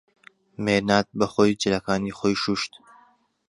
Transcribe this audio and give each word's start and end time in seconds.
مێناد 0.63 1.07
بەخۆی 1.19 1.59
جلەکانی 1.61 2.15
خۆی 2.17 2.35
شووشت. 2.41 2.71